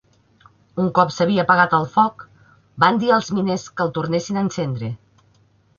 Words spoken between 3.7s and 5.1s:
que el tornessin a encendre.